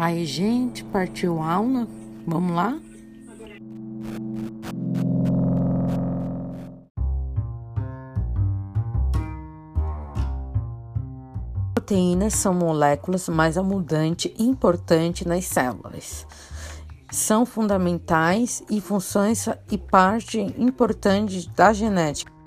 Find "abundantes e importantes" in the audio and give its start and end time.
13.58-15.26